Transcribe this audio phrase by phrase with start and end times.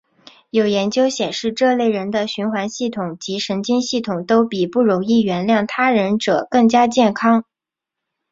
[0.49, 7.45] 有研究显示这类人的循环系统及神经系统都比不容易原谅他人者更加健康。